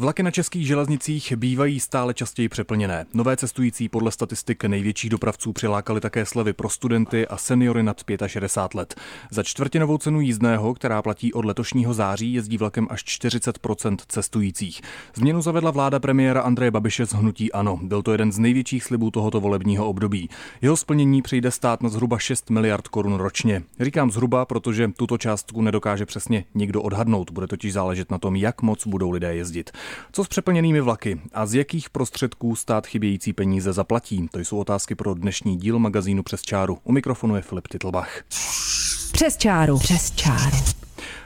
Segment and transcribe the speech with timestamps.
[0.00, 3.06] Vlaky na českých železnicích bývají stále častěji přeplněné.
[3.14, 8.78] Nové cestující podle statistik největších dopravců přilákali také slevy pro studenty a seniory nad 65
[8.78, 8.94] let.
[9.30, 14.80] Za čtvrtinovou cenu jízdného, která platí od letošního září, jezdí vlakem až 40% cestujících.
[15.14, 17.78] Změnu zavedla vláda premiéra Andreje Babiše z hnutí Ano.
[17.82, 20.28] Byl to jeden z největších slibů tohoto volebního období.
[20.62, 23.62] Jeho splnění přijde stát na zhruba 6 miliard korun ročně.
[23.80, 27.30] Říkám zhruba, protože tuto částku nedokáže přesně nikdo odhadnout.
[27.30, 29.70] Bude totiž záležet na tom, jak moc budou lidé jezdit.
[30.12, 34.28] Co s přeplněnými vlaky a z jakých prostředků stát chybějící peníze zaplatí?
[34.32, 36.78] To jsou otázky pro dnešní díl magazínu Přes čáru.
[36.84, 38.22] U mikrofonu je Filip Titlbach.
[39.12, 39.78] Přes čáru.
[39.78, 40.56] Přes čáru.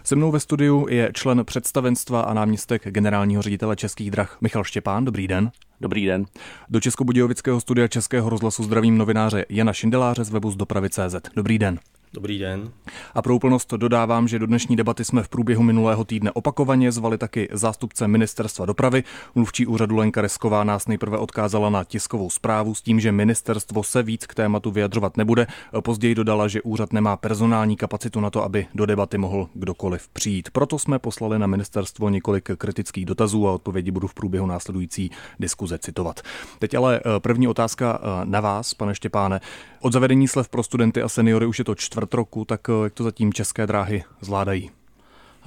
[0.04, 5.04] Se mnou ve studiu je člen představenstva a náměstek generálního ředitele Českých drah Michal Štěpán.
[5.04, 5.51] Dobrý den.
[5.80, 6.26] Dobrý den.
[6.68, 11.15] Do Českobudějovického studia Českého rozhlasu zdravím novináře Jana Šindeláře z webu z dopravy.cz.
[11.37, 11.78] Dobrý den.
[12.15, 12.70] Dobrý den.
[13.15, 17.18] A pro úplnost dodávám, že do dnešní debaty jsme v průběhu minulého týdne opakovaně zvali
[17.18, 19.04] taky zástupce ministerstva dopravy.
[19.34, 24.02] Mluvčí úřadu Lenka Resková nás nejprve odkázala na tiskovou zprávu s tím, že ministerstvo se
[24.02, 25.46] víc k tématu vyjadřovat nebude.
[25.80, 30.51] Později dodala, že úřad nemá personální kapacitu na to, aby do debaty mohl kdokoliv přijít.
[30.51, 35.78] Proto jsme poslali na ministerstvo několik kritických dotazů a odpovědi budu v průběhu následující diskuze
[35.78, 36.21] citovat.
[36.59, 39.40] Teď ale eh, první otázka eh, na vás, pane Štěpáne.
[39.80, 42.93] Od zavedení slev pro studenty a seniory už je to čtvrt roku, tak eh, jak
[42.93, 44.71] to zatím české dráhy zvládají?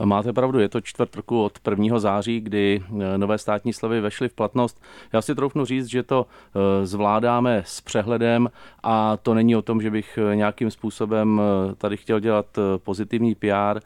[0.04, 2.00] Máte pravdu, je to čtvrt roku od 1.
[2.00, 4.82] září, kdy eh, nové státní slevy vešly v platnost.
[5.14, 8.50] Já si troufnu říct, že to eh, zvládáme s přehledem
[8.84, 11.42] a to není o tom, že bych nějakým způsobem
[11.78, 12.46] tady chtěl dělat
[12.78, 13.80] pozitivní PR.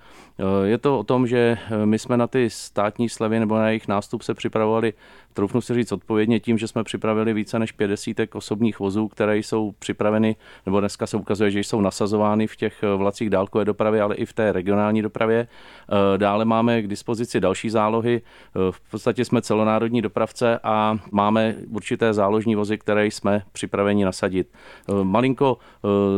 [0.63, 4.21] Je to o tom, že my jsme na ty státní slevy nebo na jejich nástup
[4.21, 4.93] se připravovali
[5.33, 9.71] troufnu si říct odpovědně tím, že jsme připravili více než 50 osobních vozů, které jsou
[9.79, 10.35] připraveny,
[10.65, 14.33] nebo dneska se ukazuje, že jsou nasazovány v těch vlacích dálkové dopravy, ale i v
[14.33, 15.47] té regionální dopravě.
[16.01, 18.21] Eh, dále máme k dispozici další zálohy.
[18.21, 24.47] Eh, v podstatě jsme celonárodní dopravce a máme určité záložní vozy, které jsme připraveni nasadit.
[24.89, 25.57] Eh, malinko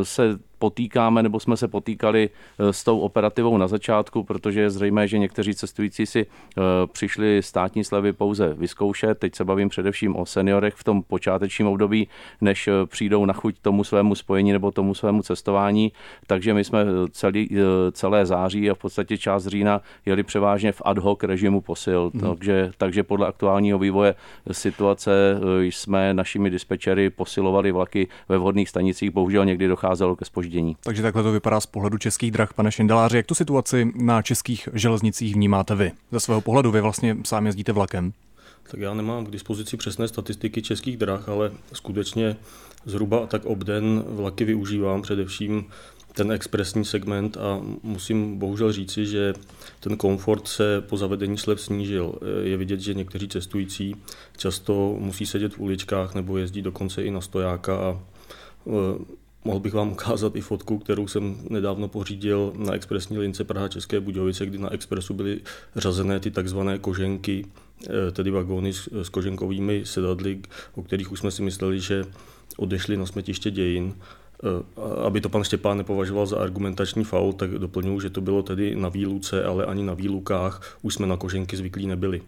[0.03, 5.07] se potýkáme nebo jsme se potýkali eh, s tou operativou na začátku, protože je zřejmé,
[5.07, 9.19] že někteří cestující si eh, přišli státní slevy pouze vyzkoušet.
[9.19, 12.07] Teď se bavím především o seniorech v tom počátečním období,
[12.41, 15.91] než eh, přijdou na chuť tomu svému spojení nebo tomu svému cestování.
[16.28, 17.50] Takže my jsme celý,
[17.91, 22.12] celé září a v podstatě část října jeli převážně v ad hoc režimu posil.
[22.13, 22.22] Hmm.
[22.22, 24.16] Takže, takže podle aktuálního vývoje
[24.51, 25.12] situace
[25.59, 29.12] jsme našimi dispečery posilovali vlaky ve vhodných stanicích.
[29.12, 30.77] Bohužel někdy docházelo ke spoždění spoždění.
[30.83, 33.17] Takže takhle to vypadá z pohledu českých drah, pane Šindeláři.
[33.17, 35.91] Jak tu situaci na českých železnicích vnímáte vy?
[36.11, 38.13] Ze svého pohledu vy vlastně sám jezdíte vlakem.
[38.71, 42.35] Tak já nemám k dispozici přesné statistiky českých drah, ale skutečně
[42.85, 45.65] zhruba tak obden vlaky využívám především
[46.13, 49.33] ten expresní segment a musím bohužel říci, že
[49.79, 52.15] ten komfort se po zavedení slev snížil.
[52.43, 53.95] Je vidět, že někteří cestující
[54.37, 57.99] často musí sedět v uličkách nebo jezdí dokonce i na stojáka a
[59.45, 63.99] Mohl bych vám ukázat i fotku, kterou jsem nedávno pořídil na expresní lince Praha České
[63.99, 65.41] Budějovice, kdy na expresu byly
[65.75, 67.45] řazené ty takzvané koženky,
[67.87, 70.39] eh, tedy vagóny s koženkovými sedadly,
[70.75, 72.05] o kterých už jsme si mysleli, že
[72.57, 73.93] odešly na smetiště dějin.
[74.43, 78.75] Eh, aby to pan Štěpán nepovažoval za argumentační faul, tak doplňuji, že to bylo tedy
[78.75, 82.21] na výluce, ale ani na výlukách už jsme na koženky zvyklí nebyli.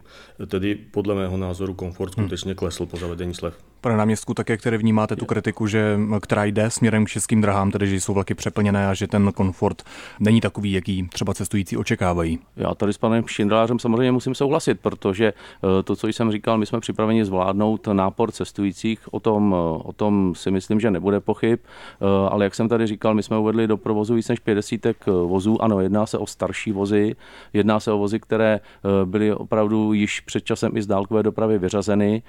[0.48, 2.26] Tedy podle mého názoru komfort hmm.
[2.26, 3.54] skutečně klesl po zavedení slev.
[3.86, 7.72] Pane náměstku, tak jak tedy vnímáte tu kritiku, že, která jde směrem k českým drahám,
[7.72, 9.84] tedy že jsou vlaky přeplněné a že ten komfort
[10.20, 12.40] není takový, jaký třeba cestující očekávají?
[12.58, 16.66] Já tady s panem Šindelářem samozřejmě musím souhlasit, protože eh, to, co jsem říkal, my
[16.66, 21.60] jsme připraveni zvládnout nápor cestujících, o tom, eh, o tom si myslím, že nebude pochyb.
[21.62, 25.12] Eh, ale jak jsem tady říkal, my jsme uvedli do provozu víc než 50 eh,
[25.12, 25.62] vozů.
[25.62, 27.16] Ano, jedná se o starší vozy,
[27.54, 28.60] jedná se o vozy, které
[29.06, 32.24] byly opravdu již před časem i z dálkové dopravy vyřazeny.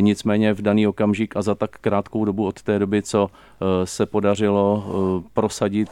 [0.00, 3.30] Nicméně v daný okamžik a za tak krátkou dobu od té doby, co
[3.84, 4.84] se podařilo
[5.32, 5.90] prosadit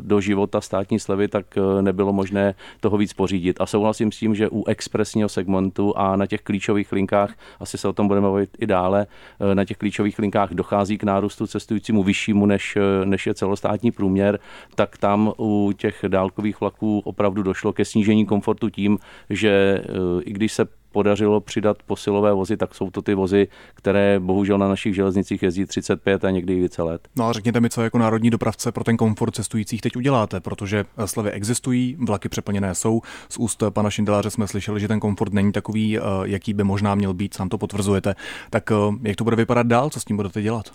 [0.00, 1.46] do života státní slevy, tak
[1.80, 3.60] nebylo možné toho víc pořídit.
[3.60, 7.88] A souhlasím s tím, že u expresního segmentu a na těch klíčových linkách, asi se
[7.88, 9.06] o tom budeme bavit i dále,
[9.54, 14.38] na těch klíčových linkách dochází k nárůstu cestujícímu vyššímu než, než je celostátní průměr,
[14.74, 18.98] tak tam u těch dálkových vlaků opravdu došlo ke snížení komfortu tím,
[19.30, 24.20] že eh, i když se podařilo přidat posilové vozy, tak jsou to ty vozy, které
[24.20, 27.08] bohužel na našich železnicích jezdí 35 a někdy i více let.
[27.16, 30.84] No a řekněte mi, co jako národní dopravce pro ten komfort cestujících teď uděláte, protože
[31.04, 33.02] slevy existují, vlaky přeplněné jsou.
[33.28, 36.94] Z úst pana Šindeláře jsme slyšeli, že ten komfort není takový, eh, jaký by možná
[36.94, 38.14] měl být, sám to potvrzujete.
[38.50, 40.70] Tak eh, jak to bude vypadat dál, co s tím budete dělat?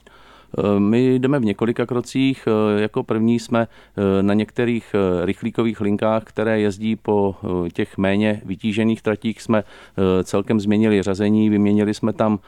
[0.58, 2.48] Eh, my jdeme v několika krocích.
[2.48, 7.36] Eh, jako první jsme eh, na některých rychlíkových linkách, které jezdí po
[7.74, 9.64] těch méně vytížených tratích, jsme
[10.24, 12.40] celkem změnili řazení, vyměnili jsme tam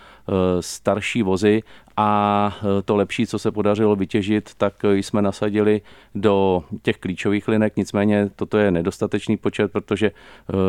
[0.60, 1.64] starší vozy
[1.98, 5.82] a to lepší, co se podařilo vytěžit, tak jsme nasadili
[6.16, 10.12] do těch klíčových linek, nicméně toto je nedostatečný počet, protože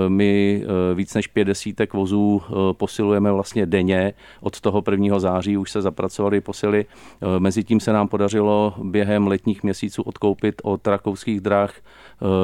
[0.08, 0.62] my
[0.94, 2.42] víc než pět desítek vozů
[2.72, 4.14] posilujeme vlastně denně.
[4.40, 5.18] Od toho 1.
[5.18, 6.86] září už se zapracovali posily.
[7.38, 11.74] Mezitím se nám podařilo během letních měsíců odkoupit od rakouských drah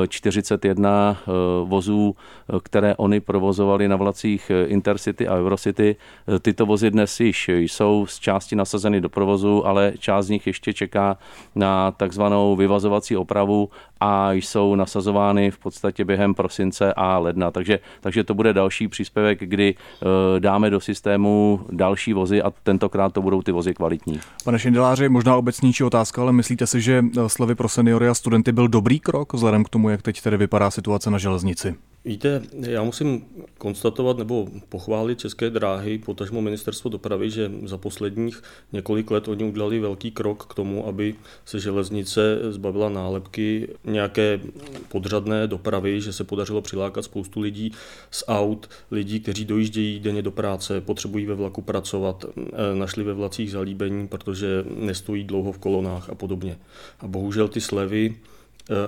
[0.08, 1.16] 41
[1.64, 2.16] vozů,
[2.62, 5.96] které oni provozovali na vlacích Intercity a Eurocity.
[6.42, 10.46] Tyto vozy dnes již jsou z části na nasazeny do provozu, ale část z nich
[10.46, 11.16] ještě čeká
[11.54, 13.68] na takzvanou vyvazovací opravu
[14.04, 17.50] a jsou nasazovány v podstatě během prosince a ledna.
[17.50, 23.12] Takže, takže to bude další příspěvek, kdy e, dáme do systému další vozy a tentokrát
[23.12, 24.20] to budou ty vozy kvalitní.
[24.44, 28.52] Pane Šindeláři, možná obecnější otázka, ale myslíte si, že e, slovy pro seniory a studenty
[28.52, 31.74] byl dobrý krok vzhledem k tomu, jak teď tedy vypadá situace na železnici?
[32.06, 33.24] Víte, já musím
[33.58, 38.42] konstatovat nebo pochválit České dráhy, potažmo ministerstvo dopravy, že za posledních
[38.72, 41.14] několik let oni udělali velký krok k tomu, aby
[41.44, 44.40] se železnice zbavila nálepky nějaké
[44.88, 47.72] podřadné dopravy, že se podařilo přilákat spoustu lidí
[48.10, 53.14] z aut, lidí, kteří dojíždějí denně do práce, potřebují ve vlaku pracovat, eh, našli ve
[53.14, 56.58] vlacích zalíbení, protože nestojí dlouho v kolonách a podobně.
[57.00, 58.14] A bohužel ty slevy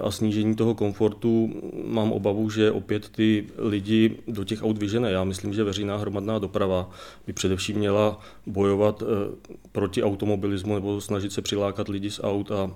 [0.02, 1.50] a snížení toho komfortu
[1.84, 5.10] mám obavu, že opět ty lidi do těch aut vyžene.
[5.10, 6.90] Já myslím, že veřejná hromadná doprava
[7.26, 9.06] by především měla bojovat eh,
[9.72, 12.70] proti automobilismu nebo snažit se přilákat lidi z aut a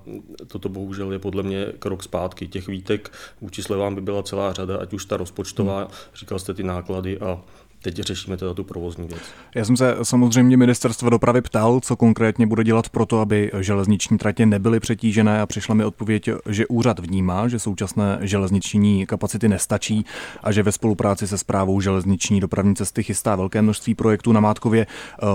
[0.46, 2.48] toto bohužel je podle mě krok zpátky.
[2.48, 5.88] Těch výtek vůči slevám by byla celá řada, ať už ta rozpočtová, hmm.
[6.14, 7.40] říkal jste ty náklady a
[7.82, 9.20] Teď řešíme teda tu provozní věc.
[9.54, 14.18] Já jsem se samozřejmě ministerstva dopravy ptal, co konkrétně bude dělat pro to, aby železniční
[14.18, 20.04] tratě nebyly přetížené a přišla mi odpověď, že úřad vnímá, že současné železniční kapacity nestačí
[20.42, 24.86] a že ve spolupráci se zprávou železniční dopravní cesty chystá velké množství projektů na Mátkově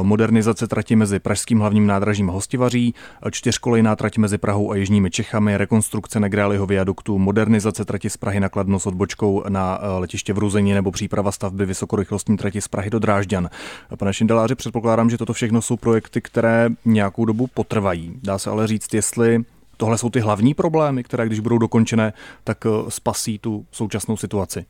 [0.02, 2.94] modernizace trati mezi Pražským hlavním nádražím Hostivaří,
[3.32, 8.50] čtyřkolejná trať mezi Prahou a Jižními Čechami, rekonstrukce Negráliho viaduktu, modernizace trati z Prahy na
[8.50, 12.68] Kladno s odbočkou na eh, letiště v Ruzení nebo příprava stavby vysokorychlostní železniční trati z
[12.68, 13.50] Prahy do Drážďan.
[13.98, 18.14] Pane Šindeláři, předpokládám, že toto všechno jsou projekty, které nějakou dobu potrvají.
[18.24, 19.44] Dá se ale říct, jestli
[19.78, 24.66] tohle jsou ty hlavní problémy, které když budou dokončené, tak eh, spasí tu současnou situaci.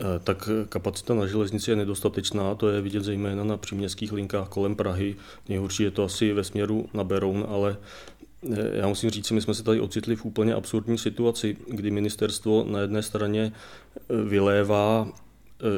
[0.00, 4.74] Eh, tak kapacita na železnici je nedostatečná, to je vidět zejména na příměstských linkách kolem
[4.74, 5.16] Prahy.
[5.48, 9.54] Nejhorší je to asi ve směru na Beroun, ale eh, já musím říct, my jsme
[9.54, 13.52] se tady ocitli v úplně absurdní situaci, kdy ministerstvo na jedné straně
[14.28, 15.06] vylévá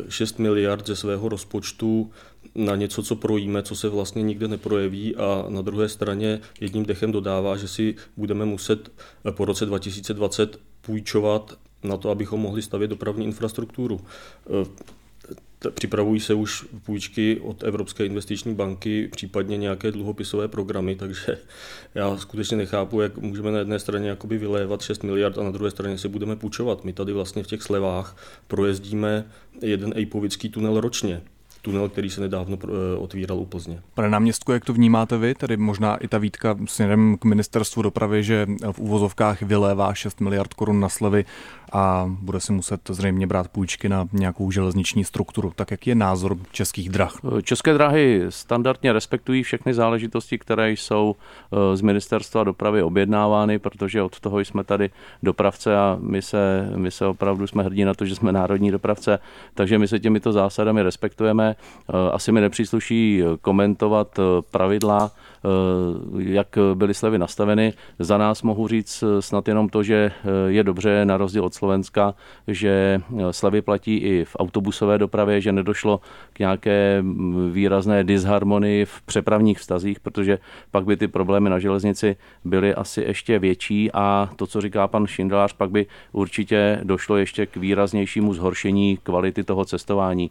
[0.09, 2.11] 6 miliard ze svého rozpočtu
[2.55, 7.13] na něco, co projíme, co se vlastně nikde neprojeví a na druhé straně jedním dechem
[7.13, 8.93] dodává, že si budeme muset
[9.31, 14.01] po roce 2020 půjčovat na to, abychom mohli stavět dopravní infrastrukturu.
[15.71, 21.39] Připravují se už půjčky od Evropské investiční banky, případně nějaké dluhopisové programy, takže
[21.95, 25.71] já skutečně nechápu, jak můžeme na jedné straně jakoby vylévat 6 miliard a na druhé
[25.71, 26.85] straně si budeme půjčovat.
[26.85, 28.17] My tady vlastně v těch slevách
[28.47, 29.25] projezdíme
[29.63, 31.23] jeden ejpovický tunel ročně
[31.65, 33.81] tunel, který se nedávno eh, otvíral u Plzně.
[33.95, 35.35] Pane náměstku, jak to vnímáte vy?
[35.35, 40.55] Tedy možná i ta výtka směrem k ministerstvu dopravy, že v úvozovkách vylévá 6 miliard
[40.55, 41.25] korun na slevy
[41.73, 45.53] a bude si muset zřejmě brát půjčky na nějakou železniční strukturu.
[45.57, 47.13] Tak jaký je názor českých drah?
[47.43, 54.21] České dráhy standardně respektují všechny záležitosti, které jsou eh, z ministerstva dopravy objednávány, protože od
[54.21, 54.91] toho jsme tady
[55.23, 59.19] dopravce a my se, my se opravdu jsme hrdí na to, že jsme národní dopravce,
[59.55, 61.54] takže my se těmito zásadami respektujeme.
[61.89, 65.11] Eh, asi mi nepřísluší komentovat eh, pravidla,
[66.19, 67.73] jak byly slevy nastaveny.
[67.99, 70.13] Za nás mohu říct snad jenom to, že
[70.47, 72.15] je dobře na rozdíl od Slovenska,
[72.49, 76.01] že slevy platí i v autobusové dopravě, že nedošlo
[76.33, 77.05] k nějaké
[77.53, 80.39] výrazné disharmonii v přepravních vztazích, protože
[80.71, 85.07] pak by ty problémy na železnici byly asi ještě větší a to, co říká pan
[85.07, 90.31] Šindelář, pak by určitě došlo ještě k výraznějšímu zhoršení kvality toho cestování.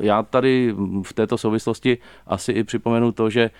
[0.00, 3.50] Já tady tady v této souvislosti asi i připomenu to, že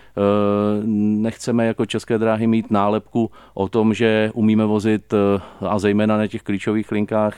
[0.84, 5.14] nechceme jako české dráhy mít nálepku o tom, že umíme vozit
[5.60, 7.36] a zejména na těch klíčových linkách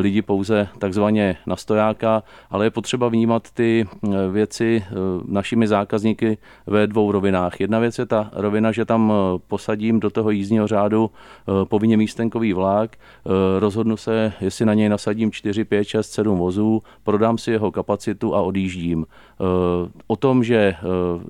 [0.00, 3.86] lidi pouze takzvaně na stojáka, ale je potřeba vnímat ty
[4.32, 4.84] věci
[5.28, 7.60] našimi zákazníky ve dvou rovinách.
[7.60, 9.12] Jedna věc je ta rovina, že tam
[9.48, 11.10] posadím do toho jízdního řádu
[11.64, 12.96] povinně místenkový vlak,
[13.58, 18.34] rozhodnu se, jestli na něj nasadím 4, 5, 6, 7 vozů, prodám si jeho kapacitu
[18.34, 18.73] a odjíždím.
[19.40, 20.76] Eh, o tom, že eh,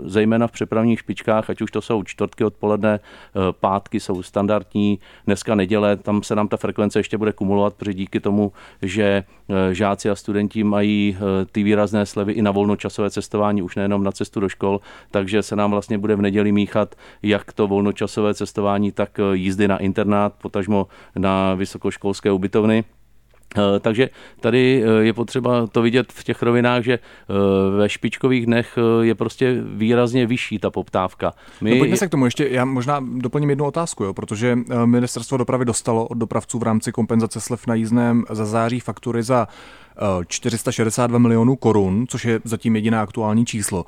[0.05, 5.55] zejména v přepravních špičkách, ať už to jsou čtvrtky odpoledne, eh, pátky jsou standardní, dneska
[5.55, 9.25] neděle, tam se nám ta frekvence ještě bude kumulovat, protože díky tomu, že
[9.73, 11.17] žáci a studenti mají
[11.53, 15.57] ty výrazné slevy i na volnočasové cestování, už nejenom na cestu do škol, takže se
[15.57, 20.87] nám vlastně bude v neděli míchat jak to volnočasové cestování, tak jízdy na internát, potažmo
[21.17, 22.85] na vysokoškolské ubytovny.
[23.57, 27.33] Eh, takže tady eh, je potřeba to vidět v těch rovinách, že eh,
[27.77, 31.33] ve špičkových dnech je prostě výrazně vyšší ta poptávka.
[31.61, 31.71] My...
[31.71, 35.65] No pojďme se k tomu ještě, já možná doplním jednu otázku, jo, protože ministerstvo dopravy
[35.65, 39.49] dostalo od dopravců v rámci kompenzace slev na jízdném za září faktury za
[40.27, 43.85] 462 milionů korun, což je zatím jediná aktuální číslo.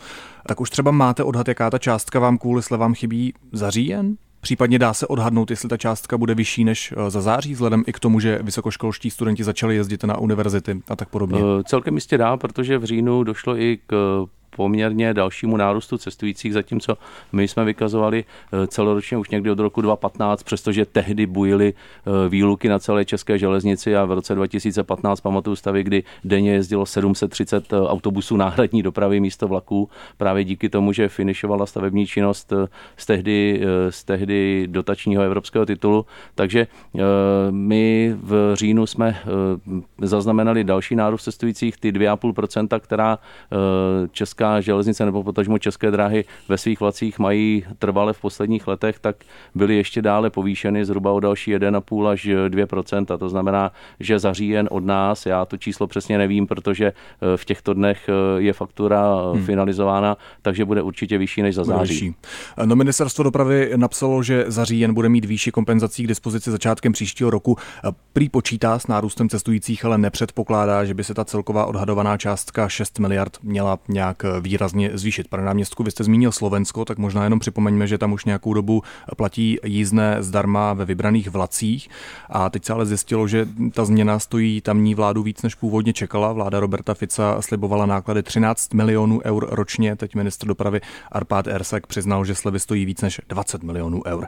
[0.47, 4.17] Tak už třeba máte odhad, jaká ta částka vám kvůli slevám chybí za říjen?
[4.47, 7.93] Případně dá se odhadnout, jestli ta částka bude vyšší než eh, za září, vzhledem i
[7.93, 11.41] k tomu, že vysokoškolští studenti začali jezdit na univerzity a tak podobně.
[11.41, 14.25] Eh, celkem jistě dá, protože v říjnu došlo i k
[14.57, 16.99] poměrně dalšímu nárůstu cestujících, zatímco
[17.33, 22.69] my jsme vykazovali eh, celoročně už někdy od roku 2015, přestože tehdy bujily eh, výluky
[22.69, 27.77] na celé české železnici a v roce 2015 pamatuju stavy, kdy denně jezdilo 730 eh,
[27.77, 32.53] autobusů náhradní dopravy místo vlaků, právě díky tomu, že finišovala stavební činnost
[32.97, 33.61] z tehdy,
[33.91, 36.07] z tehdy dotačního evropského titulu.
[36.35, 36.67] Takže
[37.51, 39.19] my v říjnu jsme
[40.01, 43.19] zaznamenali další nárůst cestujících, ty 2,5%, která
[44.13, 48.99] česká česká železnice nebo potažmo české dráhy ve svých vlacích mají trvale v posledních letech,
[48.99, 49.17] tak
[49.55, 52.67] byly ještě dále povýšeny zhruba o další 1,5 až 2
[53.15, 57.37] a To znamená, že za říjen od nás, já to číslo přesně nevím, protože eh,
[57.37, 59.47] v těchto dnech eh, je faktura eh, hmm.
[59.47, 62.15] finalizována, takže bude určitě vyšší než za září.
[62.65, 67.31] No ministerstvo dopravy napsalo, že za říjen bude mít výši kompenzací k dispozici začátkem příštího
[67.31, 67.57] roku.
[68.13, 72.99] Prý počítá s nárůstem cestujících, ale nepředpokládá, že by se ta celková odhadovaná částka 6
[72.99, 75.29] miliard měla nějak výrazně zvýšit.
[75.29, 78.83] Pane náměstku, vy jste zmínil Slovensko, tak možná jenom připomeňme, že tam už nějakou dobu
[79.17, 81.89] platí jízdné zdarma ve vybraných vlacích
[82.31, 86.33] a teď se ale zjistilo, že ta změna stojí tamní vládu víc, než původně čekala.
[86.33, 90.81] Vláda Roberta Fica slibovala náklady 13 milionů eur ročně, teď ministr dopravy
[91.13, 94.27] Arpad Ersek přiznal, že slevy stojí víc než 20 milionů eur.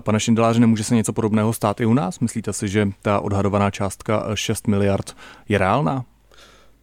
[0.00, 2.20] Pane Šindeláři, nemůže se něco podobného stát i u nás?
[2.20, 5.16] Myslíte si, že ta odhadovaná částka 6 miliard
[5.48, 6.04] je reálná?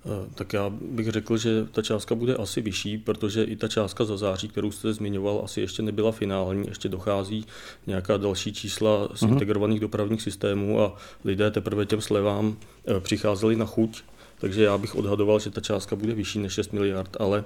[0.07, 4.05] Eh, tak já bych řekl, že ta částka bude asi vyšší, protože i ta částka
[4.05, 7.45] za září, kterou jste zmiňoval, asi ještě nebyla finální, ještě dochází
[7.87, 9.33] nějaká další čísla z mhm.
[9.33, 10.95] integrovaných dopravních systémů a
[11.25, 12.55] lidé teprve těm slevám
[12.87, 14.03] eh, přicházeli na chuť,
[14.39, 17.43] takže já bych odhadoval, že ta částka bude vyšší než 6 miliard, ale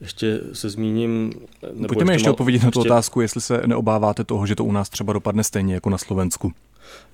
[0.00, 1.32] ještě se zmíním...
[1.72, 4.72] Nebo Pojďme ještě, ještě odpovědět na tu otázku, jestli se neobáváte toho, že to u
[4.72, 6.52] nás třeba dopadne stejně jako na Slovensku.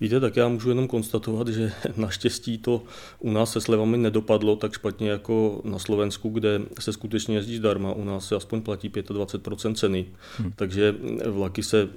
[0.00, 2.82] Víte, tak já můžu jenom konstatovat, že naštěstí to
[3.18, 7.92] u nás se slevami nedopadlo tak špatně jako na Slovensku, kde se skutečně jezdí zdarma.
[7.92, 10.06] U nás se aspoň platí 25% ceny,
[10.38, 10.52] hmm.
[10.56, 10.94] takže
[11.26, 11.88] vlaky se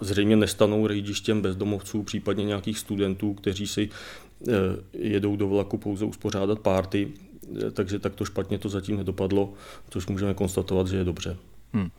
[0.00, 3.88] zřejmě nestanou rejdištěm bezdomovců, případně nějakých studentů, kteří si
[4.48, 4.52] e,
[4.92, 7.08] jedou do vlaku pouze uspořádat párty,
[7.66, 9.52] e, takže takto špatně to zatím nedopadlo,
[9.90, 11.36] což můžeme konstatovat, že je dobře.
[11.72, 11.90] Hmm.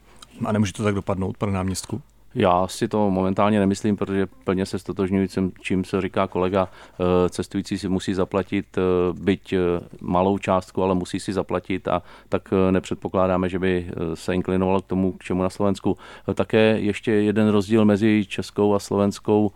[0.45, 2.01] A nemůže to tak dopadnout, pane náměstku?
[2.35, 5.27] Já si to momentálně nemyslím, protože plně se stotožňuji,
[5.61, 6.69] čím se říká kolega,
[6.99, 8.81] eh, cestující si musí zaplatit eh,
[9.13, 9.59] byť eh,
[10.01, 15.11] malou částku, ale musí si zaplatit a tak nepředpokládáme, že by se inklinovalo k tomu,
[15.11, 15.97] k čemu na Slovensku.
[16.33, 19.51] Také ještě jeden rozdíl mezi českou a slovenskou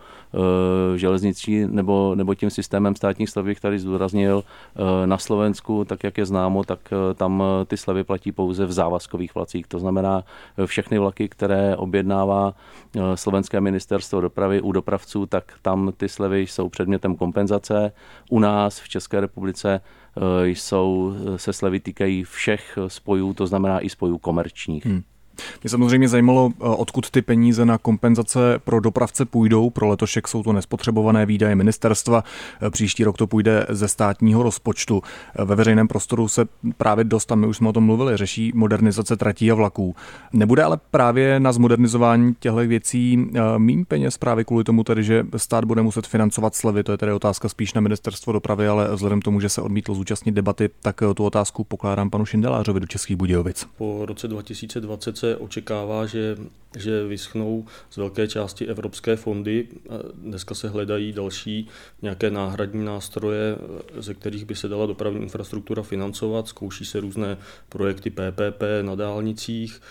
[0.95, 4.43] železnicí nebo, nebo tím systémem státních slev bych tady zdůraznil.
[5.05, 6.79] Na Slovensku, tak jak je známo, tak
[7.15, 9.67] tam ty slevy platí pouze v závazkových vlacích.
[9.67, 10.23] To znamená
[10.65, 12.53] všechny vlaky, které objednává
[13.15, 17.91] slovenské ministerstvo dopravy u dopravců, tak tam ty slevy jsou předmětem kompenzace.
[18.29, 23.89] U nás v České republice eh, jsou, se slevy týkají všech spojů, to znamená i
[23.89, 24.85] spojů komerčních.
[24.85, 25.03] Hmm.
[25.63, 29.69] Mě samozřejmě zajímalo, eh, odkud ty peníze na kompenzace pro dopravce půjdou.
[29.69, 32.23] Pro letošek jsou to nespotřebované výdaje ministerstva.
[32.61, 35.01] Eh, příští rok to půjde ze státního rozpočtu.
[35.35, 36.45] Eh, ve veřejném prostoru se
[36.77, 39.95] právě dost, a my už jsme o tom mluvili, řeší modernizace tratí a vlaků.
[40.33, 45.65] Nebude ale právě na zmodernizování těchto věcí méně peněz právě kvůli tomu tedy, že stát
[45.65, 46.83] bude muset financovat slevy.
[46.83, 49.93] To je tedy otázka spíš na ministerstvo dopravy, ale vzhledem k tomu, že se odmítl
[49.93, 53.67] zúčastnit debaty, tak tu otázku pokládám panu Šindelářovi do Českých Budějovic.
[53.77, 56.37] Po roce 2020 se očekává, že,
[56.77, 59.67] že vyschnou z velké části evropské fondy.
[60.13, 61.67] Dneska se hledají další
[62.01, 63.55] nějaké náhradní nástroje,
[63.97, 66.47] ze kterých by se dala dopravní infrastruktura financovat.
[66.47, 67.37] Zkouší se různé
[67.69, 69.81] projekty PPP na dálnicích,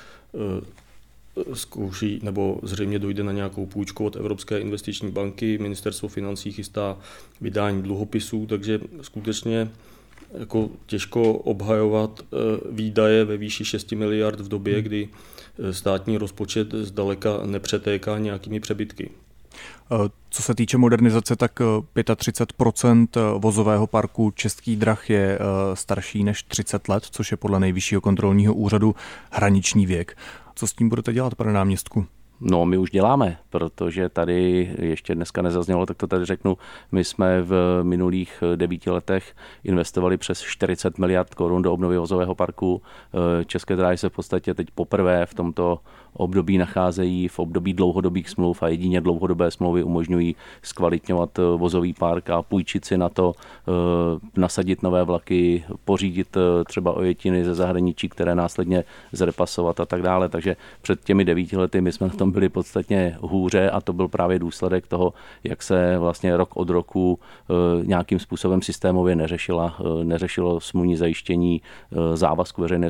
[1.54, 6.98] zkouší, nebo zřejmě dojde na nějakou půjčku od Evropské investiční banky, ministerstvo financí chystá
[7.40, 9.70] vydání dluhopisů, takže skutečně
[10.38, 12.36] jako těžko obhajovat eh,
[12.70, 14.82] výdaje ve výši 6 miliard v době, hmm.
[14.82, 15.08] kdy
[15.58, 19.10] eh, státní rozpočet zdaleka nepřetéká nějakými přebytky.
[19.92, 19.96] Eh,
[20.30, 25.38] co se týče modernizace, tak 35% vozového parku českých drah je
[25.74, 28.94] starší než 30 let, což je podle nejvyššího kontrolního úřadu
[29.30, 30.16] hraniční věk.
[30.54, 32.06] Co s tím budete dělat, pane náměstku?
[32.44, 36.58] No, my už děláme, protože tady ještě dneska nezaznělo, tak to tady řeknu.
[36.92, 39.34] My jsme v minulých devíti letech
[39.64, 42.82] investovali přes 40 miliard korun do obnovy vozového parku.
[43.46, 45.78] České dráhy se v podstatě teď poprvé v tomto
[46.14, 52.30] období nacházejí v období dlouhodobých smluv a jedině dlouhodobé smlouvy umožňují zkvalitňovat eh, vozový park
[52.30, 58.08] a půjčit si na to, eh, nasadit nové vlaky, pořídit eh, třeba ojetiny ze zahraničí,
[58.08, 60.28] které následně zrepasovat a tak dále.
[60.28, 64.08] Takže před těmi devíti lety my jsme na tom byli podstatně hůře a to byl
[64.08, 65.12] právě důsledek toho,
[65.44, 67.18] jak se vlastně rok od roku
[67.82, 71.62] nějakým způsobem systémově neřešila, neřešilo smluvní zajištění
[72.14, 72.88] závazku veřejné,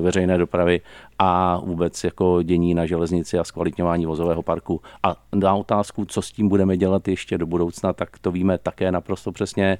[0.00, 0.80] veřejné dopravy
[1.18, 4.80] a vůbec jako dění na železnici a zkvalitňování vozového parku.
[5.02, 8.92] A na otázku, co s tím budeme dělat ještě do budoucna, tak to víme také
[8.92, 9.78] naprosto přesně.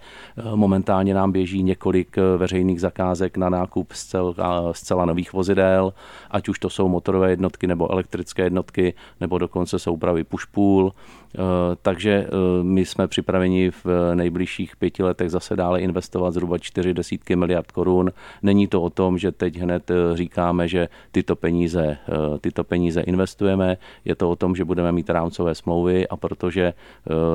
[0.55, 4.35] Momentálně nám běží několik veřejných zakázek na nákup zcela,
[4.73, 5.93] zcela nových vozidel,
[6.31, 10.93] ať už to jsou motorové jednotky nebo elektrické jednotky, nebo dokonce soupravy pušpůl.
[11.35, 11.39] Eh,
[11.83, 17.37] takže eh, my jsme připraveni v nejbližších pěti letech zase dále investovat zhruba čtyři desítky
[17.37, 18.11] miliard korun.
[18.43, 20.89] Není to o tom, že teď hned eh, říkáme, že
[21.29, 21.99] tyto peníze,
[22.41, 23.77] tyto peníze investujeme.
[24.05, 26.73] Je to o tom, že budeme mít rámcové smlouvy a protože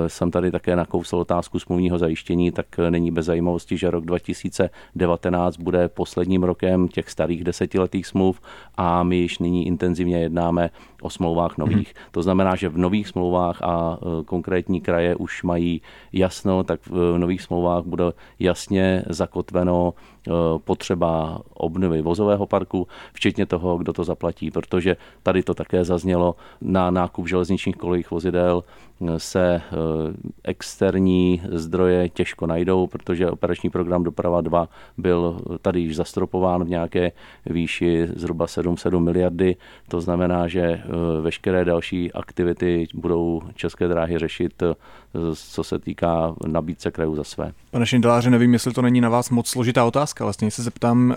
[0.07, 5.89] jsem tady také nakousl otázku smluvního zajištění, tak není bez zajímavosti, že rok 2019 bude
[5.89, 8.41] posledním rokem těch starých desetiletých smluv
[8.77, 10.69] a my již nyní intenzivně jednáme
[11.03, 11.93] o smlouvách nových.
[11.95, 12.07] Hmm.
[12.11, 15.81] To znamená, že v nových smlouvách a e, konkrétní kraje už mají
[16.13, 18.03] jasno, tak v nových smlouvách bude
[18.39, 25.53] jasně zakotveno e, potřeba obnovy vozového parku, včetně toho, kdo to zaplatí, protože tady to
[25.53, 28.63] také zaznělo na nákup železničních kolejích vozidel
[29.17, 29.61] se e,
[30.43, 37.11] externí zdroje těžko najdou, protože operační program Doprava 2 byl tady již zastropován v nějaké
[37.45, 39.55] výši zhruba 7-7 miliardy.
[39.87, 40.81] To znamená, že
[41.21, 44.75] veškeré další aktivity budou České dráhy řešit, eh,
[45.35, 47.51] co se týká nabídce krajů za své.
[47.71, 50.23] Pane Šindeláře, nevím, jestli to není na vás moc složitá otázka.
[50.23, 51.15] Vlastně se zeptám, eh,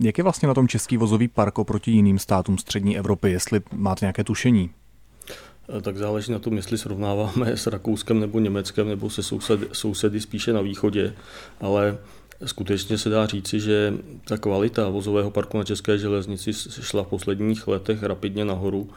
[0.00, 4.04] jak je vlastně na tom český vozový park oproti jiným státům střední Evropy, jestli máte
[4.04, 4.70] nějaké tušení?
[5.82, 10.52] tak záleží na tom, jestli srovnáváme s Rakouskem nebo Německem nebo se sousedy, sousedy spíše
[10.52, 11.14] na východě,
[11.60, 11.98] ale
[12.44, 17.68] Skutečně se dá říci, že ta kvalita vozového parku na české železnici šla v posledních
[17.68, 18.88] letech rapidně nahoru.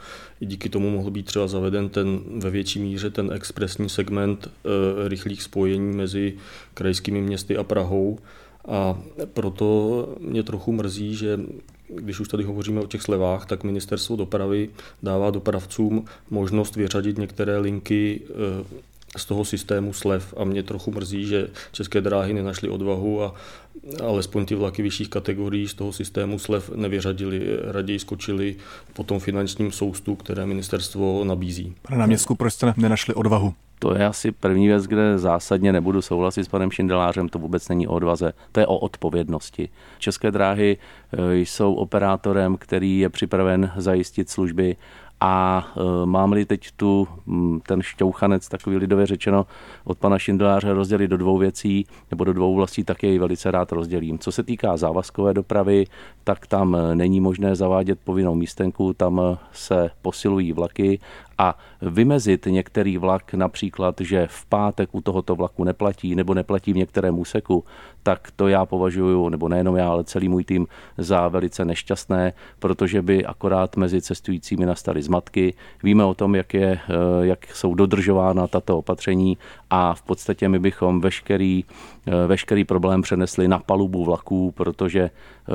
[0.41, 5.10] I díky tomu mohl být třeba zaveden ten ve větší míře ten expresní segment e,
[5.10, 6.34] rychlých spojení mezi
[6.73, 8.19] krajskými městy a Prahou.
[8.67, 8.99] A
[9.34, 11.39] proto mě trochu mrzí, že
[11.89, 14.69] když už tady hovoříme o těch slevách, tak ministerstvo dopravy
[15.03, 18.84] dává dopravcům možnost vyřadit některé linky e,
[19.17, 23.34] z toho systému slev a mě trochu mrzí, že české dráhy nenašly odvahu a
[24.04, 28.56] alespoň ty vlaky vyšších kategorií z toho systému slev nevyřadili, raději skočili
[28.93, 31.76] po tom finančním soustu, které ministerstvo nabízí.
[31.82, 33.54] Pane náměstku, proč jste nenašli odvahu?
[33.84, 37.88] To je asi první věc, kde zásadně nebudu souhlasit s panem Šindelářem, to vůbec není
[37.88, 39.69] o odvaze, to je o odpovědnosti.
[39.99, 44.76] České dráhy eh, jsou operátorem, který je připraven zajistit služby
[45.25, 47.07] a e, mám-li teď tu
[47.67, 49.45] ten šťouchanec, takový lidově řečeno,
[49.83, 53.71] od pana Šindeláře rozdělit do dvou věcí nebo do dvou vlastí, tak jej velice rád
[53.71, 54.19] rozdělím.
[54.19, 55.86] Co se týká závazkové dopravy,
[56.23, 60.99] tak tam e, není možné zavádět povinnou místenku, tam e, se posilují vlaky
[61.38, 66.78] a vymezit některý vlak například, že v pátek u tohoto vlaku neplatí nebo neplatí v
[66.78, 67.63] některém úseku,
[68.04, 70.67] tak to já považuji, nebo nejenom já, ale celý můj tým
[70.98, 75.54] za velice nešťastné, protože by akorát mezi cestujícími nastaly zmatky.
[75.84, 79.38] Víme o tom, jak, je, eh, jak jsou dodržována tato opatření
[79.69, 81.63] a v podstatě my bychom veškerý,
[82.28, 85.54] veškerý problém přenesli na palubu vlaků, protože eh,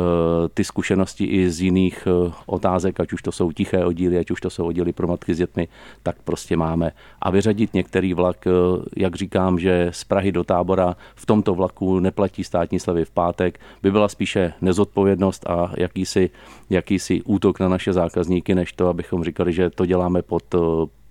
[0.55, 2.09] ty zkušenosti i z jiných
[2.47, 5.39] otázek, ať už to jsou tiché oddíly, ať už to jsou oddíly pro matky s
[5.39, 5.69] dětmi,
[6.03, 6.93] tak prostě máme.
[7.21, 8.45] A vyřadit některý vlak,
[8.97, 13.11] jak říkám, že z Prahy do tábora v tomto vlaku neplatí platí státní slevy v
[13.11, 16.31] pátek, by byla spíše nezodpovědnost a jakýsi,
[16.71, 20.55] jakýsi útok na naše zákazníky, než to, abychom říkali, že to děláme pod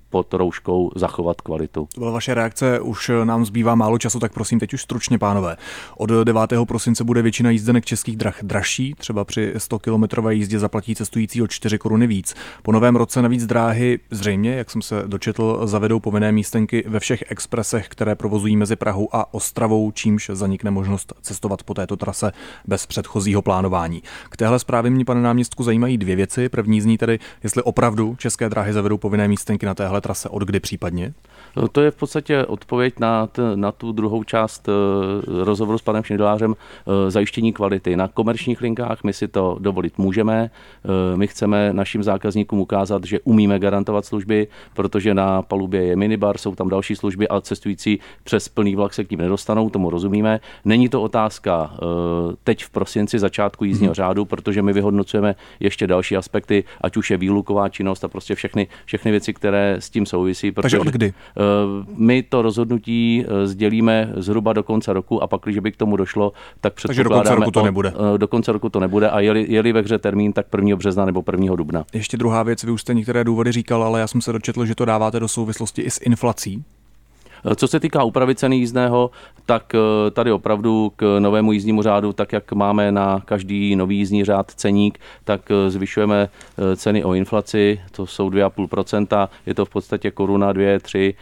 [0.09, 1.87] pod rouškou zachovat kvalitu.
[1.93, 5.57] To byla vaše reakce, už nám zbývá málo času, tak prosím teď už stručně, pánové.
[5.97, 6.41] Od 9.
[6.67, 11.47] prosince bude většina jízdenek českých drah dražší, třeba při 100 kilometrové jízdě zaplatí cestující o
[11.47, 12.35] 4 koruny víc.
[12.63, 17.23] Po novém roce navíc dráhy zřejmě, jak jsem se dočetl, zavedou povinné místenky ve všech
[17.29, 22.31] expresech, které provozují mezi Prahou a Ostravou, čímž zanikne možnost cestovat po této trase
[22.67, 24.03] bez předchozího plánování.
[24.29, 26.49] K téhle zprávě mě, pane náměstku, zajímají dvě věci.
[26.49, 30.43] První z ní tedy, jestli opravdu české dráhy zavedou povinné místenky na téhle trase, od
[30.43, 31.13] kdy případně?
[31.55, 35.81] No, to je v podstatě odpověď na, t, na tu druhou část uh, rozhovoru s
[35.81, 36.55] panem Šnidelářem, uh,
[37.07, 37.95] zajištění kvality.
[37.95, 40.51] Na komerčních linkách my si to dovolit můžeme.
[40.83, 46.37] Uh, my chceme našim zákazníkům ukázat, že umíme garantovat služby, protože na palubě je minibar,
[46.37, 50.39] jsou tam další služby a cestující přes plný vlak se k ním nedostanou, tomu rozumíme.
[50.65, 51.71] Není to otázka
[52.43, 53.95] teď v prosinci začátku jízdního hmm.
[53.95, 58.67] řádu, protože my vyhodnocujeme ještě další aspekty, ať už je výluková činnost a prostě všechny,
[58.85, 60.51] všechny věci, které s tím souvisí.
[60.51, 61.13] Protože od kdy?
[61.95, 65.97] My to rozhodnutí eh, sdělíme zhruba do konce roku a pak, když by k tomu
[65.97, 66.95] došlo, tak předpokládáme...
[66.95, 67.93] Takže do konce roku to nebude.
[68.15, 70.75] Eh, do konce roku to nebude a jeli, jeli ve hře termín, tak 1.
[70.75, 71.55] března nebo 1.
[71.55, 71.85] dubna.
[71.93, 74.75] Ještě druhá věc, vy už jste některé důvody říkal, ale já jsem se dočetl, že
[74.75, 76.63] to dáváte do souvislosti i s inflací.
[77.55, 79.11] Co se týká úpravy ceny jízdného,
[79.47, 84.23] tak eh, tady opravdu k novému jízdnímu řádu, tak jak máme na každý nový jízdní
[84.23, 89.69] řád ceník, tak eh, zvyšujeme eh, ceny o inflaci, to jsou 2,5%, je to v
[89.69, 91.13] podstatě koruna, 2, 3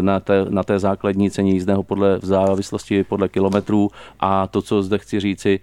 [0.00, 4.82] na té, na té základní ceně jízdného podle, v závislosti podle kilometrů a to, co
[4.82, 5.60] zde chci říci,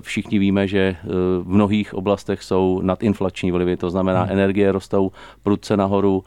[0.00, 0.96] všichni víme, že
[1.42, 4.32] v mnohých oblastech jsou nadinflační vlivy, to znamená hmm.
[4.32, 6.24] energie rostou prudce nahoru,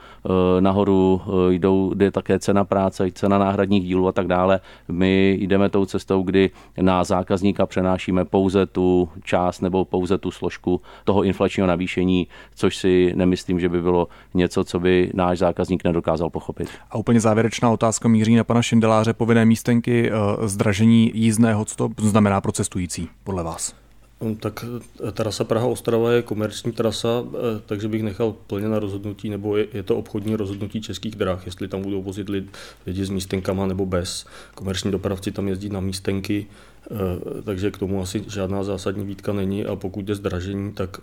[0.59, 4.59] nahoru jdou, jde také cena práce, cena náhradních dílů a tak dále.
[4.87, 10.81] My jdeme tou cestou, kdy na zákazníka přenášíme pouze tu část nebo pouze tu složku
[11.03, 16.29] toho inflačního navýšení, což si nemyslím, že by bylo něco, co by náš zákazník nedokázal
[16.29, 16.69] pochopit.
[16.91, 19.13] A úplně závěrečná otázka míří na pana Šindeláře.
[19.13, 23.82] Povinné místenky, eh, zdražení jízdného, co to znamená pro cestující podle vás?
[24.23, 24.65] Hm, tak
[25.07, 29.67] eh, trasa Praha-Ostrava je komerční trasa, eh, takže bych nechal plně na rozhodnutí, nebo je,
[29.73, 34.25] je to obchodní rozhodnutí českých drah, jestli tam budou vozit lidi, s místenkama nebo bez.
[34.55, 36.47] Komerční dopravci tam jezdí na místenky,
[36.91, 36.95] eh,
[37.43, 40.97] takže k tomu asi žádná zásadní výtka není a pokud je zdražení, tak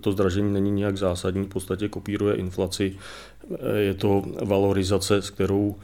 [0.00, 2.96] to zdražení není nijak zásadní, v podstatě kopíruje inflaci.
[3.76, 5.76] Je to valorizace, s kterou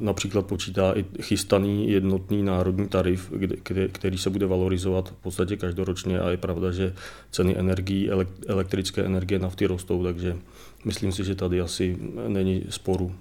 [0.00, 3.32] například počítá i chystaný jednotný národní tarif,
[3.92, 6.94] který se bude valorizovat v podstatě každoročně a je pravda, že
[7.30, 8.10] ceny energií,
[8.46, 10.36] elektrické energie nafty rostou, takže
[10.84, 11.98] myslím si, že tady asi
[12.28, 13.12] není sporu.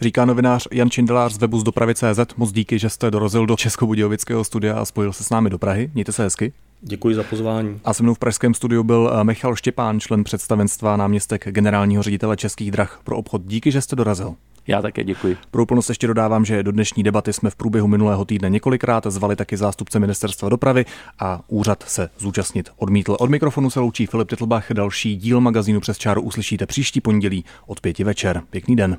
[0.00, 2.36] Říká novinář Jan Čindelář z webu z dopravy.cz.
[2.36, 5.90] Moc díky, že jste dorazil do Českobudějovického studia a spojil se s námi do Prahy.
[5.94, 6.52] Mějte se hezky.
[6.80, 7.80] Děkuji za pozvání.
[7.84, 12.36] A se mnou v pražském studiu byl eh, Michal Štěpán, člen představenstva náměstek generálního ředitele
[12.36, 13.42] Českých drah pro obchod.
[13.44, 14.34] Díky, že jste dorazil.
[14.66, 15.36] Já také děkuji.
[15.50, 19.36] Pro úplnost ještě dodávám, že do dnešní debaty jsme v průběhu minulého týdne několikrát zvali
[19.36, 20.84] taky zástupce ministerstva dopravy
[21.18, 23.16] a úřad se zúčastnit odmítl.
[23.20, 24.72] Od mikrofonu se loučí Filip Titlbach.
[24.72, 28.42] Další díl magazínu Přes čáru uslyšíte příští pondělí od pěti večer.
[28.50, 28.96] Pěkný den.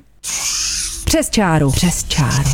[1.04, 1.70] Přes čáru.
[1.70, 2.44] Přes čáru.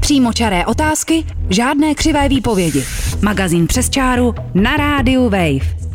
[0.00, 2.84] Přímočaré otázky, žádné křivé výpovědi.
[3.22, 5.91] Magazín Přes čáru na rádiu Wave.